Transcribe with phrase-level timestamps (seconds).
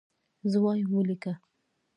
[0.51, 1.33] زه وایم ولیکه.